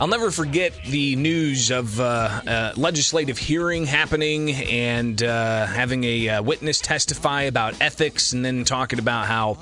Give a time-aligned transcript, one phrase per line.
[0.00, 6.28] I'll never forget the news of uh, uh, legislative hearing happening and uh, having a
[6.30, 9.58] uh, witness testify about ethics, and then talking about how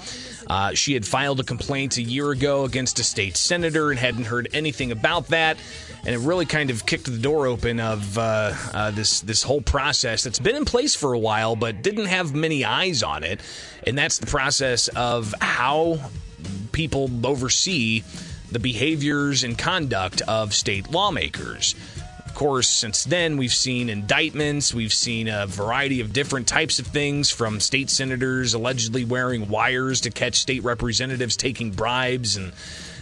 [0.46, 4.26] uh, she had filed a complaint a year ago against a state senator and hadn't
[4.26, 5.58] heard anything about that.
[6.06, 10.22] And it really kind of kicked the door open of uh, this this whole process
[10.22, 13.40] that's been in place for a while, but didn't have many eyes on it.
[13.84, 15.98] And that's the process of how
[16.70, 18.04] people oversee
[18.50, 21.74] the behaviors and conduct of state lawmakers.
[22.24, 26.86] Of course, since then, we've seen indictments, we've seen a variety of different types of
[26.86, 32.52] things from state senators allegedly wearing wires to catch state representatives taking bribes and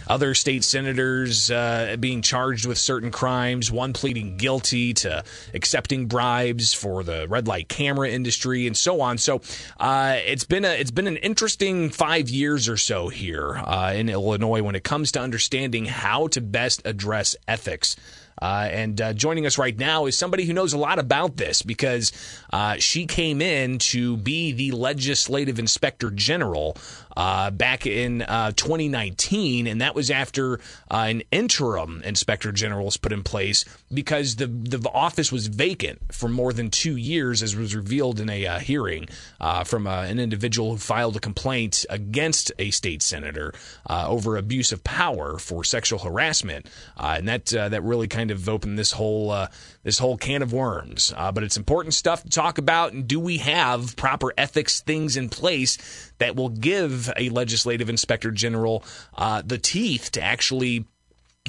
[0.07, 6.73] other state senators uh, being charged with certain crimes, one pleading guilty to accepting bribes
[6.73, 9.17] for the red light camera industry, and so on.
[9.17, 9.41] So
[9.79, 14.09] uh, it's been a it's been an interesting five years or so here uh, in
[14.09, 17.95] Illinois when it comes to understanding how to best address ethics.
[18.41, 21.61] Uh, and uh, joining us right now is somebody who knows a lot about this
[21.61, 22.11] because
[22.53, 26.77] uh, she came in to be the legislative inspector general
[27.17, 30.59] uh, back in uh, 2019, and that was after
[30.91, 35.99] uh, an interim inspector general was put in place because the the office was vacant
[36.13, 39.07] for more than two years, as was revealed in a uh, hearing
[39.41, 43.51] uh, from an individual who filed a complaint against a state senator
[43.89, 48.91] over abuse of power for sexual harassment, and that that really kind of opened this
[48.91, 49.47] whole
[49.81, 51.11] this whole can of worms.
[51.33, 55.29] but it's important stuff to talk about, and do we have proper ethics things in
[55.29, 55.79] place
[56.19, 58.83] that will give a legislative inspector general
[59.15, 60.85] uh, the teeth to actually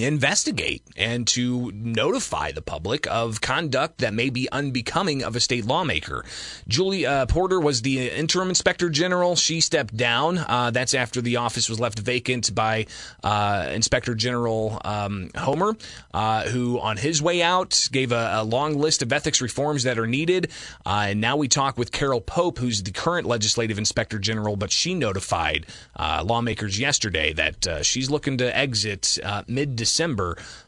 [0.01, 5.65] investigate and to notify the public of conduct that may be unbecoming of a state
[5.65, 6.25] lawmaker.
[6.67, 9.37] Julie uh, Porter was the interim inspector general.
[9.37, 10.39] She stepped down.
[10.39, 12.87] Uh, that's after the office was left vacant by
[13.25, 15.77] uh, Inspector General um, Homer,
[16.15, 19.99] uh, who on his way out gave a, a, long list of ethics reforms that
[19.99, 20.51] are needed.
[20.87, 24.71] Uh, and now we talk with Carol Pope, who's the current legislative inspector general, but
[24.71, 25.67] she notified
[25.97, 29.88] uh, lawmakers yesterday that she's looking to exit mid December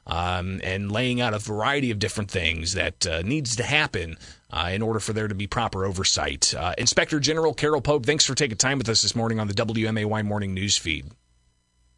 [0.06, 4.16] um, and laying out a variety of different things that uh, needs to happen
[4.50, 6.54] uh, in order for there to be proper oversight.
[6.54, 9.54] Uh, Inspector General Carol Pope, thanks for taking time with us this morning on the
[9.54, 11.06] WMAY morning news feed.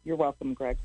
[0.03, 0.77] You're welcome, Greg.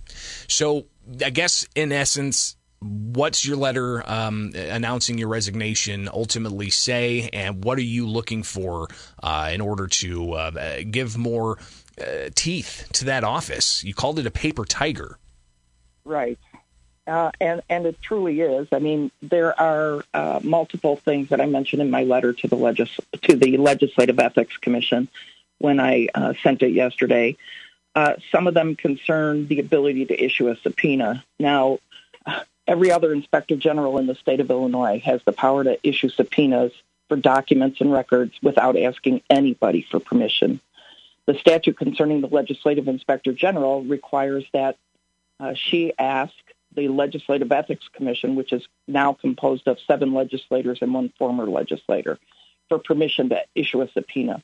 [0.46, 0.86] So,
[1.24, 7.78] I guess in essence, what's your letter um, announcing your resignation ultimately say, and what
[7.78, 8.88] are you looking for
[9.22, 11.58] uh, in order to uh, give more
[12.00, 13.82] uh, teeth to that office?
[13.82, 15.18] You called it a paper tiger.
[16.08, 16.38] Right.
[17.06, 18.68] Uh, and and it truly is.
[18.72, 22.56] I mean, there are uh, multiple things that I mentioned in my letter to the
[22.56, 25.08] legis- to the Legislative Ethics Commission
[25.58, 27.36] when I uh, sent it yesterday.
[27.94, 31.24] Uh, some of them concern the ability to issue a subpoena.
[31.38, 31.78] Now,
[32.66, 36.72] every other inspector general in the state of Illinois has the power to issue subpoenas
[37.08, 40.60] for documents and records without asking anybody for permission.
[41.26, 44.76] The statute concerning the legislative inspector general requires that
[45.40, 46.34] uh, she asked
[46.74, 52.18] the Legislative Ethics Commission, which is now composed of seven legislators and one former legislator,
[52.68, 54.42] for permission to issue a subpoena.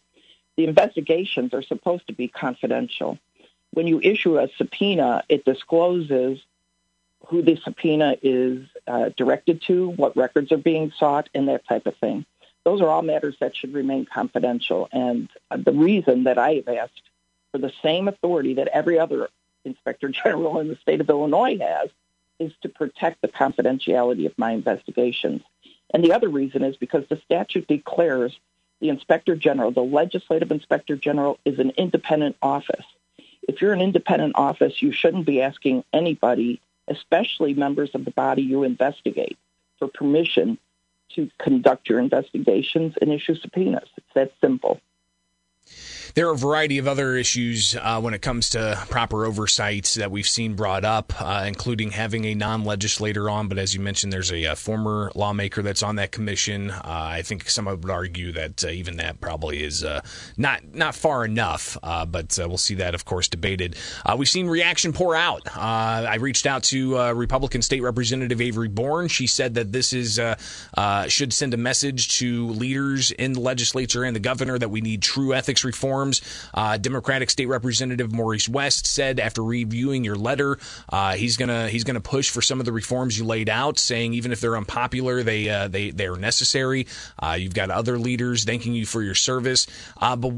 [0.57, 3.19] The investigations are supposed to be confidential.
[3.73, 6.41] When you issue a subpoena, it discloses
[7.27, 11.87] who the subpoena is uh, directed to, what records are being sought, and that type
[11.87, 12.25] of thing.
[12.65, 14.89] Those are all matters that should remain confidential.
[14.93, 17.03] And the reason that I have asked
[17.53, 19.29] for the same authority that every other
[19.65, 21.91] inspector general in the state of Illinois has
[22.39, 25.43] is to protect the confidentiality of my investigations.
[25.93, 28.39] And the other reason is because the statute declares
[28.81, 32.85] the inspector general, the legislative inspector general, is an independent office.
[33.47, 38.43] If you're an independent office, you shouldn't be asking anybody, especially members of the body
[38.43, 39.39] you investigate,
[39.79, 40.59] for permission
[41.15, 43.89] to conduct your investigations and issue subpoenas.
[43.97, 44.81] It's that simple.
[46.15, 50.11] There are a variety of other issues uh, when it comes to proper oversight that
[50.11, 53.49] we've seen brought up, uh, including having a non legislator on.
[53.49, 56.71] But as you mentioned, there's a, a former lawmaker that's on that commission.
[56.71, 60.01] Uh, I think some would argue that uh, even that probably is uh,
[60.37, 61.79] not not far enough.
[61.83, 63.77] Uh, but we'll see that, of course, debated.
[64.17, 65.43] we've seen reaction pour out.
[65.57, 69.09] I reached out to Republican State Representative Avery Bourne.
[69.09, 70.21] She said that this is
[71.09, 75.03] should send a message to leaders in the legislature and the governor that we need
[75.03, 75.94] true ethics reform
[76.53, 80.59] Uh, Democratic State Representative Maurice West said after reviewing your letter,
[80.89, 84.15] uh, he's gonna he's gonna push for some of the reforms you laid out, saying
[84.15, 86.87] even if they're unpopular, they uh, they they are necessary.
[87.19, 89.67] Uh, you've got other leaders thanking you for your service,
[90.01, 90.33] uh, but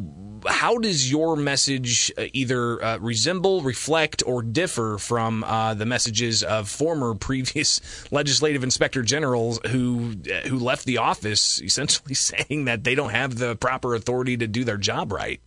[0.46, 5.40] how does your message uh, either resemble, reflect, or differ from
[5.76, 7.80] the messages of former previous
[8.10, 10.14] legislative inspector generals who
[10.46, 14.64] who left the office essentially saying that they don't have the proper authority to do
[14.64, 15.40] their job right?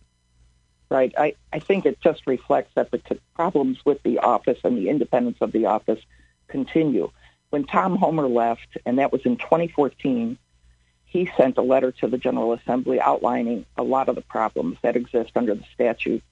[0.90, 1.14] Right.
[1.16, 3.00] I, I think it just reflects that the
[3.36, 6.00] problems with the office and the independence of the office
[6.48, 7.12] continue.
[7.50, 10.36] When Tom Homer left, and that was in 2014,
[11.04, 14.96] he sent a letter to the General Assembly outlining a lot of the problems that
[14.96, 16.22] exist under the statute.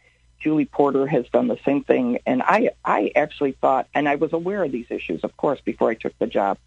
[0.41, 4.33] Julie Porter has done the same thing, and I, I actually thought, and I was
[4.33, 6.59] aware of these issues, of course, before I took the job,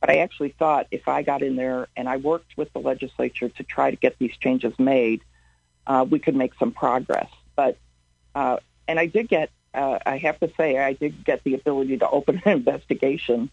[0.00, 3.50] but I actually thought if I got in there and I worked with the legislature
[3.50, 5.22] to try to get these changes made,
[5.88, 7.28] uh, we could make some progress.
[7.56, 7.76] But,
[8.34, 11.98] uh, and I did get, uh, I have to say, I did get the ability
[11.98, 13.50] to open an investigation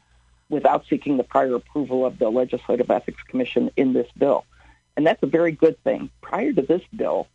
[0.50, 4.46] without seeking the prior approval of the Legislative Ethics Commission in this bill.
[4.96, 6.12] And that's a very good thing.
[6.22, 7.28] Prior to this bill,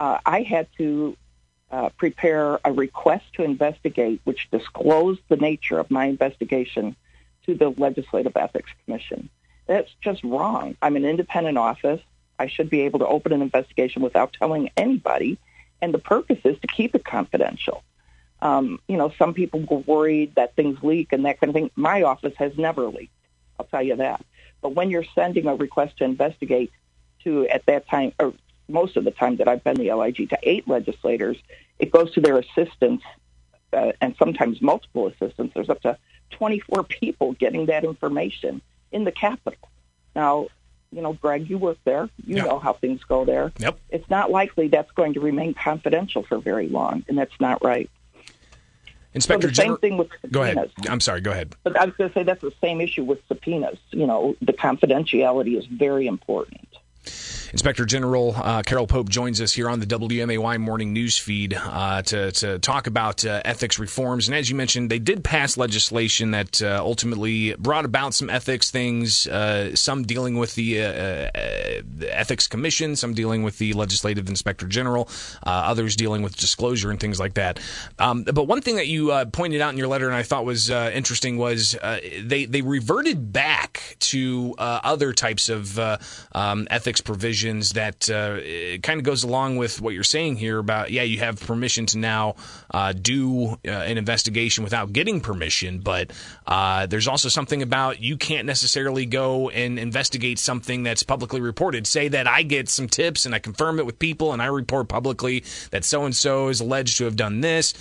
[0.00, 1.16] uh, I had to
[1.70, 6.96] uh, prepare a request to investigate, which disclosed the nature of my investigation
[7.46, 9.28] to the Legislative Ethics Commission.
[9.66, 10.76] That's just wrong.
[10.80, 12.00] I'm an independent office.
[12.38, 15.38] I should be able to open an investigation without telling anybody.
[15.80, 17.82] And the purpose is to keep it confidential.
[18.40, 21.70] Um, you know, some people were worried that things leak and that kind of thing.
[21.76, 23.12] My office has never leaked.
[23.58, 24.24] I'll tell you that.
[24.60, 26.72] But when you're sending a request to investigate
[27.22, 28.34] to, at that time, or
[28.68, 31.36] most of the time that I've been the LIG, to eight legislators,
[31.78, 33.04] it goes to their assistants
[33.72, 35.54] uh, and sometimes multiple assistants.
[35.54, 35.98] There's up to
[36.30, 39.68] 24 people getting that information in the Capitol.
[40.14, 40.48] Now,
[40.94, 42.08] you know, Greg, you work there.
[42.24, 43.52] You know how things go there.
[43.58, 43.78] Yep.
[43.90, 47.90] It's not likely that's going to remain confidential for very long, and that's not right.
[49.14, 49.76] Inspector so the General.
[49.76, 50.54] Same thing with subpoenas.
[50.54, 50.70] Go ahead.
[50.88, 51.20] I'm sorry.
[51.20, 51.54] Go ahead.
[51.62, 53.78] But I was going to say that's the same issue with subpoenas.
[53.90, 56.63] You know, the confidentiality is very important.
[57.54, 62.02] Inspector General uh, Carol Pope joins us here on the WMAY morning news feed uh,
[62.02, 64.26] to, to talk about uh, ethics reforms.
[64.26, 68.72] And as you mentioned, they did pass legislation that uh, ultimately brought about some ethics
[68.72, 74.28] things, uh, some dealing with the, uh, the, Ethics Commission, some dealing with the Legislative
[74.28, 75.08] Inspector General,
[75.44, 77.60] others dealing with disclosure and things like that.
[78.00, 80.70] Um, but one thing that you pointed out in your letter and I thought was
[80.70, 81.78] interesting was
[82.20, 85.78] they, they reverted back to other types of
[86.32, 88.40] um, ethics provisions that uh,
[88.82, 91.98] kind of goes along with what you're saying here about yeah you have permission to
[91.98, 92.34] now
[92.70, 96.10] uh, do uh, an investigation without getting permission but
[96.46, 101.86] uh, there's also something about you can't necessarily go and investigate something that's publicly reported
[101.86, 104.88] say that I get some tips and I confirm it with people and I report
[104.88, 107.74] publicly that so and so is alleged to have done this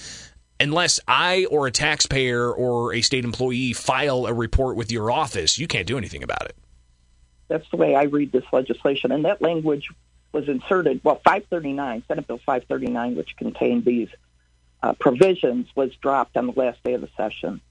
[0.60, 5.57] unless I or a taxpayer or a state employee file a report with your office,
[5.57, 6.56] you can't do anything about it.
[7.48, 9.12] That's the way I read this legislation.
[9.12, 9.90] And that language
[10.31, 14.10] was inserted, well, 539, Senate Bill 539, which contained these
[14.81, 17.62] uh, provisions, was dropped on the last day of the session.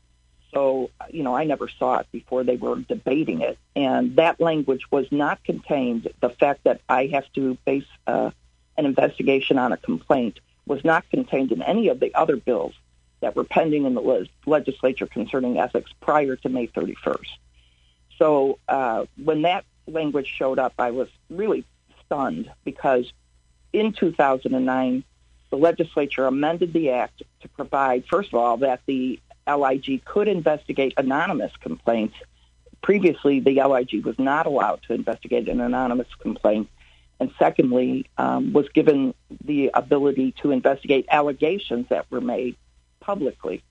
[0.54, 3.58] So, you know, I never saw it before they were debating it.
[3.74, 6.08] And that language was not contained.
[6.20, 8.30] The fact that I have to base uh,
[8.76, 12.74] an investigation on a complaint was not contained in any of the other bills
[13.20, 17.26] that were pending in the legislature concerning ethics prior to May 31st.
[18.22, 21.64] So uh, when that language showed up, I was really
[22.06, 23.12] stunned because
[23.72, 25.02] in 2009,
[25.50, 30.94] the legislature amended the act to provide, first of all, that the LIG could investigate
[30.96, 32.14] anonymous complaints.
[32.80, 36.68] Previously, the LIG was not allowed to investigate an anonymous complaint.
[37.18, 42.54] And secondly, um, was given the ability to investigate allegations that were made
[43.00, 43.64] publicly.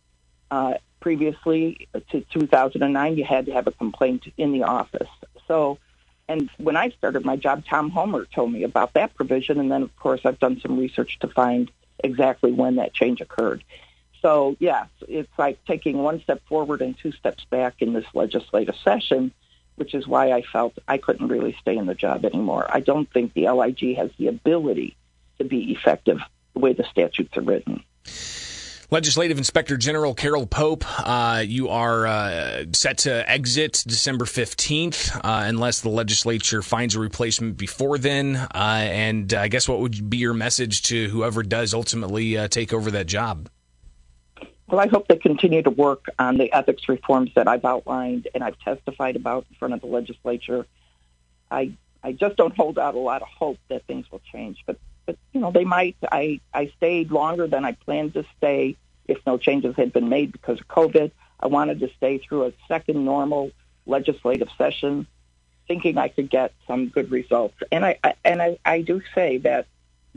[0.49, 5.10] Uh, previously to 2009, you had to have a complaint in the office.
[5.48, 5.79] So,
[6.29, 9.60] and when I started my job, Tom Homer told me about that provision.
[9.60, 11.70] And then, of course, I've done some research to find
[12.01, 13.63] exactly when that change occurred.
[14.22, 18.75] So, yeah, it's like taking one step forward and two steps back in this legislative
[18.84, 19.34] session,
[19.75, 22.65] which is why I felt I couldn't really stay in the job anymore.
[22.70, 24.96] I don't think the LIG has the ability
[25.39, 26.20] to be effective
[26.53, 27.84] the way the statutes are written.
[28.93, 35.19] Legislative Inspector General Carol Pope, uh, you are uh, set to exit December 15th uh,
[35.45, 38.36] unless the legislature finds a replacement before then.
[38.36, 42.74] Uh, and I guess what would be your message to whoever does ultimately uh, take
[42.74, 43.48] over that job?
[44.67, 48.43] Well, I hope they continue to work on the ethics reforms that I've outlined and
[48.43, 50.67] I've testified about in front of the legislature.
[51.50, 51.71] I
[52.03, 55.17] I just don't hold out a lot of hope that things will change, but but
[55.33, 55.95] you know, they might.
[56.12, 58.77] I I stayed longer than I planned to stay
[59.08, 61.12] if no changes had been made because of COVID.
[61.39, 63.51] I wanted to stay through a second normal
[63.86, 65.08] legislative session,
[65.67, 67.55] thinking I could get some good results.
[67.72, 69.67] And I, I and I, I do say that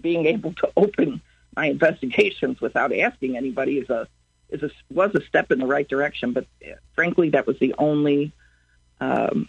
[0.00, 1.21] being able to open
[1.57, 4.09] my investigations without asking anybody is a
[4.50, 6.33] is a was a step in the right direction.
[6.33, 8.33] But uh, frankly, that was the only
[9.00, 9.49] um,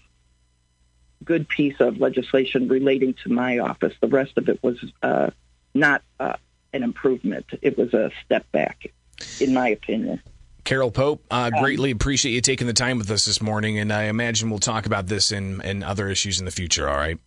[1.24, 3.94] good piece of legislation relating to my office.
[4.00, 5.32] The rest of it was uh,
[5.74, 6.38] not uh,
[6.74, 7.46] an improvement.
[7.62, 8.92] It was a step back,
[9.40, 10.22] in my opinion.
[10.64, 14.06] Carol Pope, uh, greatly appreciate you taking the time with us this morning, and I
[14.06, 16.90] imagine we'll talk about this and, and other issues in the future.
[16.90, 17.20] All right.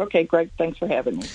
[0.00, 0.50] Okay, Greg.
[0.58, 1.26] Thanks for having me.